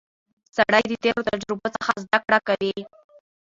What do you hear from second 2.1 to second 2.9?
کړه کوي